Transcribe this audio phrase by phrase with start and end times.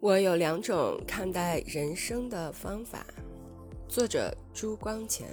[0.00, 3.04] 我有两种看待人生的方法。
[3.86, 5.28] 作者朱光潜。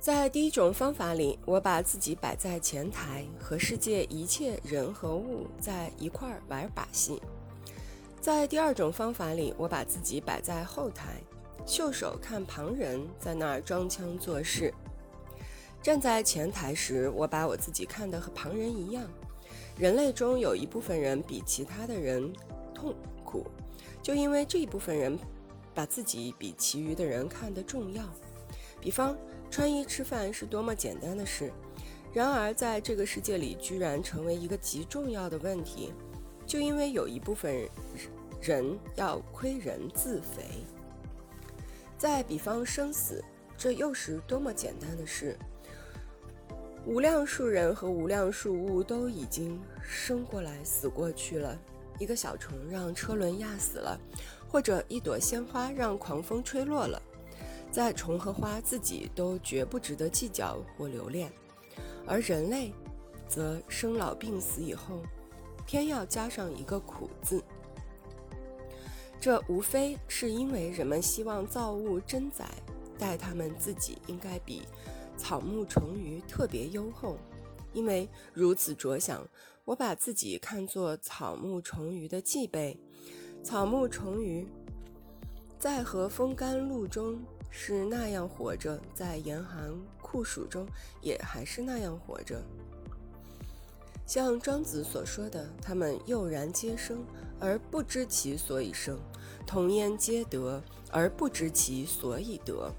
[0.00, 7.20] 在第一种方法里，我把自己摆在前台，和世界一切人和物在一块儿玩把戏；
[8.18, 11.20] 在第二种方法里，我把自己摆在后台，
[11.66, 14.72] 袖手看旁人在那儿装腔作势。
[15.82, 19.04] 站在前台时，我把我自己看得和旁人一样。
[19.78, 22.32] 人类中有一部分人比其他的人
[22.74, 22.94] 痛
[23.24, 23.46] 苦，
[24.02, 25.18] 就因为这一部分人
[25.74, 28.02] 把自己比其余的人看得重要。
[28.80, 29.14] 比方，
[29.50, 31.52] 穿衣吃饭是多么简单的事，
[32.14, 35.92] 然而在这个世界里居然成为一个极重要的问题，
[36.46, 37.68] 就因为有一部分
[38.40, 40.44] 人要亏人自肥。
[41.98, 43.22] 再比方生死，
[43.58, 45.36] 这又是多么简单的事。
[46.86, 51.58] 无量数人和无量数物都已经生过来、死过去了。
[51.98, 53.98] 一个小虫让车轮压死了，
[54.48, 57.02] 或者一朵鲜花让狂风吹落了，
[57.72, 61.32] 在虫和花自己都绝不值得计较或留恋。
[62.06, 62.72] 而人类，
[63.26, 65.00] 则生老病死以后，
[65.66, 67.42] 偏要加上一个苦字。
[69.18, 72.44] 这无非是因为人们希望造物真宰，
[72.96, 74.62] 待他们自己应该比。
[75.26, 77.18] 草木虫鱼特别优厚，
[77.72, 79.26] 因为如此着想，
[79.64, 82.78] 我把自己看作草木虫鱼的继辈。
[83.42, 84.46] 草木虫鱼
[85.58, 87.18] 在和风干露中
[87.50, 90.64] 是那样活着，在严寒酷暑中
[91.02, 92.40] 也还是那样活着。
[94.06, 97.04] 像庄子所说的，他们悠然皆生，
[97.40, 98.94] 而不知其所以生；
[99.44, 102.72] 同焉皆得，而不知其所以得。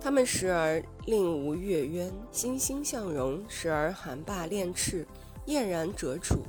[0.00, 5.06] 他们时而令吾悦渊，欣欣向荣；时而寒罢练翅，
[5.46, 6.42] 燕然折处，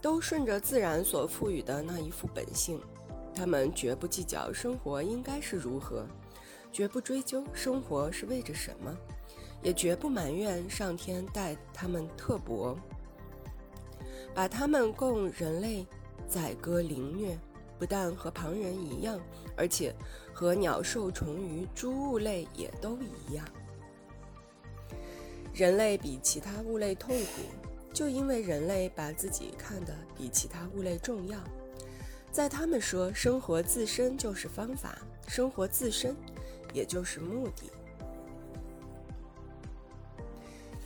[0.00, 2.80] 都顺着自然所赋予的那一副本性。
[3.34, 6.06] 他们绝不计较生活应该是如何，
[6.72, 8.94] 绝不追究生活是为着什么，
[9.62, 12.76] 也绝不埋怨上天待他们特薄，
[14.34, 15.86] 把他们供人类
[16.28, 17.38] 宰割凌虐。
[17.82, 19.20] 不但和旁人一样，
[19.56, 19.92] 而且
[20.32, 23.44] 和鸟兽虫鱼诸物类也都一样。
[25.52, 27.42] 人类比其他物类痛苦，
[27.92, 31.36] 就因为人类把自己看得比其他物类重要。
[32.30, 36.14] 在他们说，生活自身就是方法，生活自身
[36.72, 37.68] 也就是目的。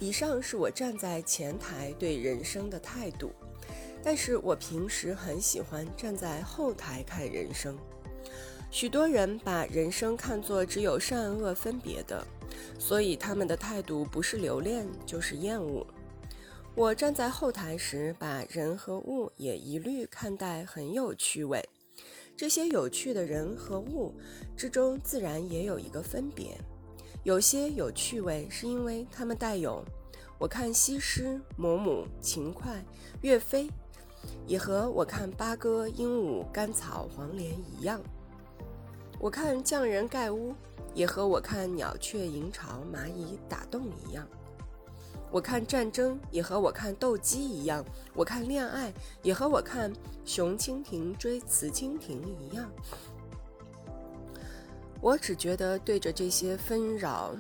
[0.00, 3.30] 以上是我站在前台对人生的态度。
[4.06, 7.76] 但是我平时很喜欢站在后台看人生。
[8.70, 12.24] 许多人把人生看作只有善恶分别的，
[12.78, 15.84] 所以他们的态度不是留恋就是厌恶。
[16.76, 21.68] 我站在后台时，把人和物也一律看待很有趣味。
[22.36, 24.14] 这些有趣的人和物
[24.56, 26.56] 之中，自然也有一个分别。
[27.24, 29.84] 有些有趣味，是因为他们带有
[30.38, 32.70] 我看西施、嫫母、秦桧、
[33.22, 33.68] 岳飞。
[34.46, 38.00] 也和我看八哥、鹦鹉、甘草、黄连一样。
[39.18, 40.54] 我看匠人盖屋，
[40.94, 44.26] 也和我看鸟雀营巢、蚂蚁打洞一样。
[45.30, 47.84] 我看战争，也和我看斗鸡一样。
[48.14, 48.92] 我看恋爱，
[49.22, 49.92] 也和我看
[50.24, 52.70] 雄蜻蜓追雌蜻蜓一样。
[55.00, 57.34] 我只觉得对着这些纷扰。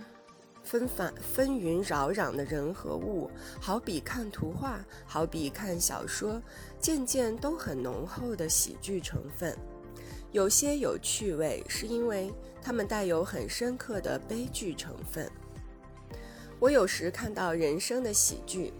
[0.66, 6.42] 纷繁纷纭扰攘的人和物，好比看图画，好比看小说，
[6.80, 9.56] 件件都很浓厚的喜剧成分。
[10.32, 15.30] 有些有趣味，是因为它们带有很深刻的悲剧成分。
[16.58, 18.72] 我有时看到人生的喜剧。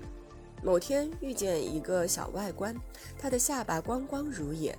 [0.65, 2.75] 某天遇见一个小外观，
[3.17, 4.77] 他的下巴光光如也，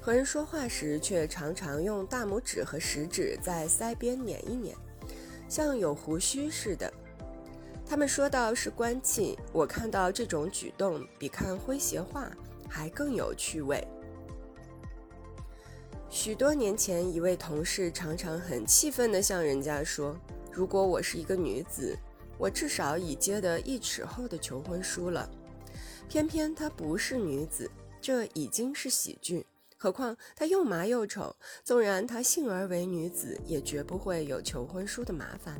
[0.00, 4.74] 和人说话时却常常用大拇指和食指在腮边捻一捻。
[5.48, 6.92] 像有胡须似的，
[7.86, 9.38] 他们说到是官气。
[9.52, 12.30] 我看到这种举动，比看诙谐画
[12.68, 13.82] 还更有趣味。
[16.10, 20.16] 许多年前，一位同事常常很气愤地向人家说
[20.52, 21.96] ：“如果我是一个女子，
[22.38, 25.28] 我至少已接得一尺厚的求婚书了。”
[26.08, 27.70] 偏偏她不是女子，
[28.00, 29.46] 这已经是喜剧。
[29.78, 31.34] 何况她又麻又丑，
[31.64, 35.58] 纵然她幸而为女子，也绝不会有求婚书的麻烦，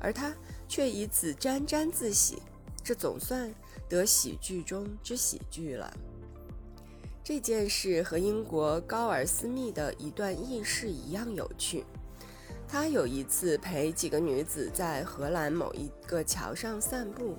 [0.00, 0.34] 而她
[0.68, 2.42] 却以此沾沾自喜，
[2.82, 3.54] 这总算
[3.88, 5.96] 得喜剧中之喜剧了。
[7.24, 11.84] 这件事和英国高尔斯密的一段轶事一样有趣。
[12.66, 17.36] 他有一次陪几个女子在荷兰某一个桥上散步，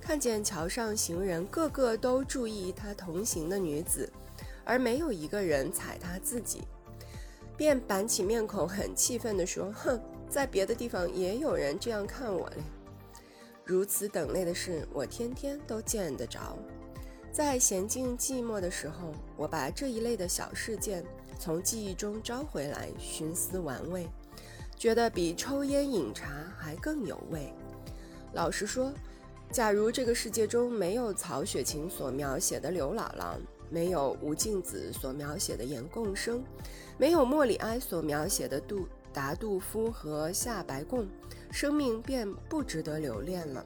[0.00, 4.12] 看见桥上行人个个都注意他同行的女子，
[4.64, 6.62] 而没有一个人踩他自己，
[7.56, 12.56] 便板起面孔，很气愤地说：“哼，在别的地方也有人这样看我嘞。”
[13.64, 16.58] 如此等类的事，我天天都见得着。
[17.30, 21.04] 在闲静寂寞的时候，我把这一类的小事件
[21.38, 24.08] 从记忆中招回来，寻思玩味，
[24.76, 26.28] 觉得比抽烟饮茶
[26.58, 27.52] 还更有味。
[28.32, 28.92] 老实说。
[29.50, 33.36] 假如这个世界中没有曹雪芹所描写的刘姥姥，
[33.72, 36.44] 没有吴敬梓所描写的颜共生，
[36.98, 41.08] 没有莫里埃所描写的杜达杜夫和夏白贡，
[41.50, 43.64] 生命便不值得留恋了。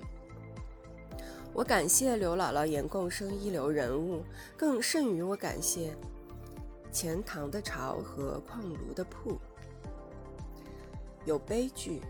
[1.52, 4.22] 我感谢刘姥姥、颜共生一流人物，
[4.56, 5.92] 更甚于我感谢
[6.92, 9.36] 钱塘的潮和矿庐的铺。
[11.24, 12.00] 有悲剧。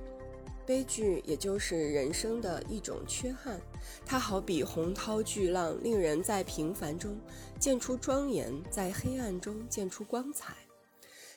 [0.67, 3.61] 悲剧也就是人生的一种缺憾，
[4.05, 7.17] 它好比洪涛巨浪，令人在平凡中
[7.59, 10.55] 见出庄严，在黑暗中见出光彩。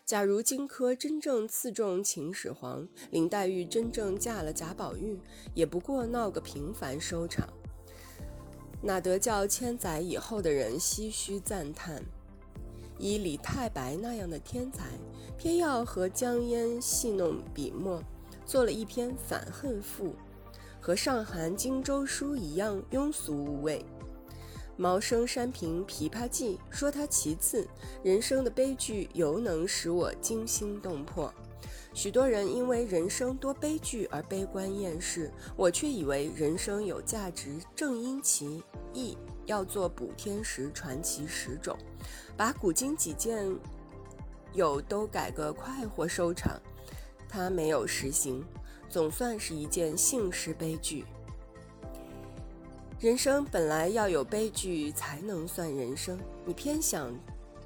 [0.03, 5.19] 假如荆轲真正刺中秦始皇，林黛玉真正嫁了贾宝玉，
[5.53, 7.47] 也不过闹个平凡收场，
[8.81, 12.03] 哪得叫千载以后的人唏嘘赞叹？
[12.97, 14.87] 以李太白那样的天才，
[15.37, 18.03] 偏要和江淹戏弄笔墨。
[18.49, 20.15] 做了一篇反恨赋，
[20.81, 23.85] 和上韩荆州书一样庸俗无味。
[24.75, 27.67] 毛生山平琵琶记说他其次，
[28.01, 31.31] 人生的悲剧犹能使我惊心动魄。
[31.93, 38.63] 许多人因为人生多悲剧而悲观厌世，我却以为人生有价值，正因其
[38.95, 39.15] 意，
[39.45, 41.77] 要做补天石传奇十种，
[42.35, 43.47] 把古今几件
[44.53, 46.59] 有都改个快活收场。
[47.29, 48.43] 他没有实行，
[48.89, 51.05] 总算是一件幸事悲剧。
[52.99, 57.17] 人生本来要有悲剧才能算人生，你偏想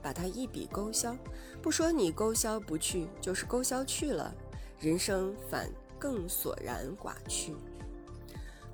[0.02, 1.18] 把它一笔勾销，
[1.60, 4.32] 不说你勾销不去，就是勾销去了，
[4.80, 5.68] 人生反
[5.98, 7.56] 更索然寡趣。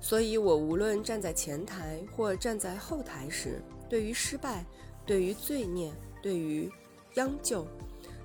[0.02, 4.66] 所以我无论站在前台或站在后台时，对于失败，
[5.06, 6.70] 对于罪孽，对于
[7.14, 7.66] 央就，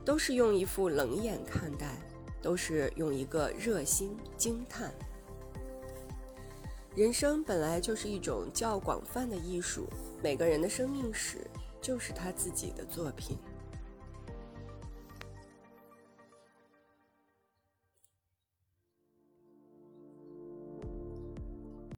[0.04, 1.98] 都是用一副冷眼看待。
[2.46, 4.94] 都是用一个热心惊叹。
[6.96, 9.88] 人生本来就是一种较广泛的艺术，
[10.22, 11.40] 每个人的生命史
[11.82, 13.36] 就是他自己的作品。